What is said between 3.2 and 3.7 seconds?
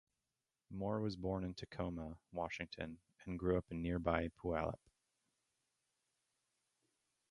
and grew up